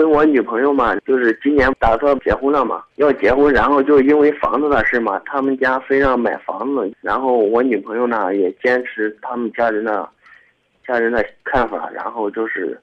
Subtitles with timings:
[0.00, 10.08] 跟我女朋友嘛，就是今年打算结婚了嘛，要结婚，然后就因为房子的事嘛，他们家非让买房子，然后我女朋友呢也坚持他们家人的
[10.88, 12.80] 家人的看法，然后就是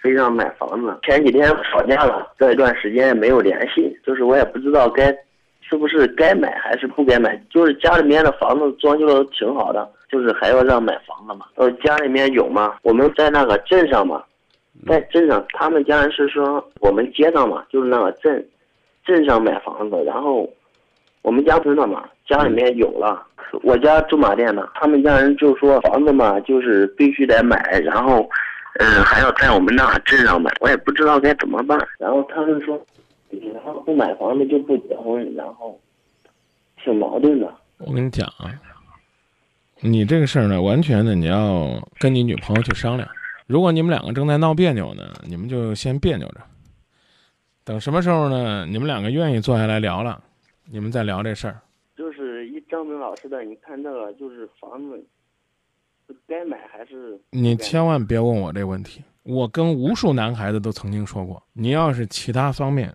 [0.00, 0.96] 非让买房子。
[1.02, 5.06] 前几天吵架了，这一段时间也没有联系，就是我也不知道该
[5.68, 11.46] 是不是该买还是不该买，就是家里面的房子装修的挺好的，就是还要让买房子嘛。
[11.56, 14.22] 呃，家里面有嘛，我们在那个镇上嘛。
[14.86, 18.44] 在镇上，他们家人是说我们街上嘛，就是那个镇，
[19.04, 20.48] 镇上买房子，然后
[21.22, 23.26] 我们家村的嘛，家里面有了。
[23.62, 28.26] 我家驻马店的，他们家人就说房子嘛，就是必须得买，然后，
[28.80, 31.78] 嗯，还要在我们那镇上买，我也不知道该怎么办。
[31.98, 32.80] 然后他们说，
[33.30, 35.78] 然后不买房子就不结婚，然后
[36.82, 37.54] 挺矛盾的。
[37.78, 38.48] 我跟你讲啊，
[39.80, 43.06] 你这个事儿呢，完全的你要跟你女朋友去商量。
[43.52, 46.40] 如果你们两个正在闹别扭呢，你们就先别扭着，
[47.64, 48.64] 等什么时候呢？
[48.64, 50.24] 你们两个愿意坐下来聊了，
[50.64, 51.60] 你们再聊这事儿。
[51.94, 55.06] 就是一张明老师的，你看这个就是房子，
[56.26, 57.20] 该买还是？
[57.28, 59.04] 你千万别问我这问题。
[59.22, 62.90] 我跟无数男孩子都曾经说过，你要是其他方面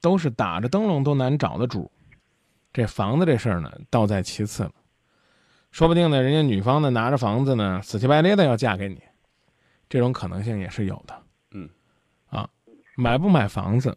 [0.00, 1.88] 都是打着灯笼都难找的主，
[2.72, 4.72] 这房子这事儿呢，倒在其次了。
[5.70, 9.00] 说不定呢，人家女方呢拿着房子呢，死乞白咧的要嫁给你。
[9.88, 11.68] 这种可能性也是有的，嗯，
[12.28, 12.48] 啊，
[12.96, 13.96] 买不买房子，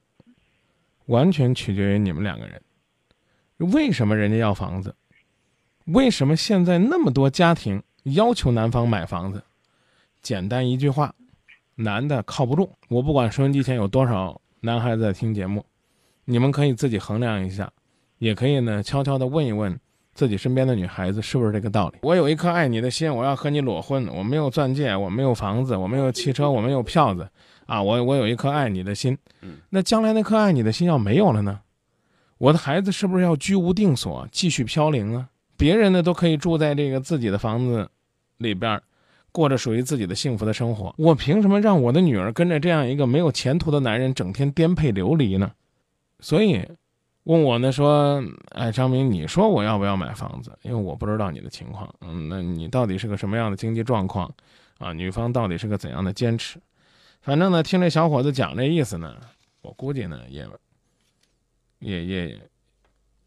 [1.06, 2.62] 完全取决于你们两个人。
[3.58, 4.96] 为什么人家要房子？
[5.86, 9.44] 为什么现在那么多家庭要求男方买房子？
[10.22, 11.16] 简单一句话，
[11.76, 12.72] 男的靠不住。
[12.90, 15.66] 我不管收音机前有多少男孩子在听节目，
[16.26, 17.72] 你们可以自己衡量一下，
[18.20, 19.80] 也可以呢悄悄的问一问。
[20.20, 22.00] 自己身边的女孩子是不是这个道理？
[22.02, 24.06] 我有一颗爱你的心，我要和你裸婚。
[24.10, 27.26] 我没有钻戒，我没有房子，我没有汽车，我没有票子，
[27.68, 29.18] 啊，我我有一颗爱你的心。
[29.70, 31.62] 那将来那颗爱你的心要没有了呢？
[32.38, 35.30] 我的孩子是不是要居无定所，继续飘零啊？
[35.56, 37.90] 别人呢都可以住在这个自己的房子
[38.40, 38.82] 里边，
[39.32, 40.94] 过着属于自己的幸福的生活。
[40.98, 45.50] 我凭什么让我的女儿跟着这样一个没有前途的男人整天颠沛流离呢？
[46.20, 46.62] 所以。
[47.30, 48.24] 问我呢，说，
[48.54, 50.52] 哎，张明，你说我要不要买房子？
[50.64, 54.34] 因为我不知道你的情况，嗯，那你到底是个什么样的经济状况？
[54.80, 56.60] 啊，女方到底是个怎样的坚持？
[57.22, 59.16] 反正呢，听这小伙子讲这意思呢，
[59.62, 60.44] 我估计呢，也，
[61.78, 62.40] 也也，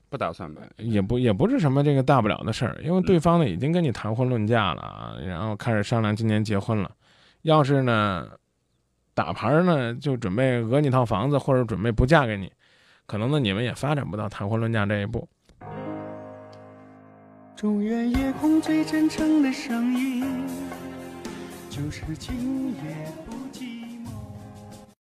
[0.09, 6.91] 不打算买，也不也不是什么这个大不了的事儿，因为对方呢已经跟你谈婚论嫁了啊，然后开始商量今年结婚了，
[7.43, 8.29] 要是呢，
[9.15, 12.51] 打牌呢就准备讹你套房子，或者准备不嫁给你。
[13.13, 15.29] 可能呢，你们也发展不到谈婚论嫁这一步。
[17.55, 20.25] 中原夜空最真诚的声音，
[21.69, 23.42] 就是今夜不。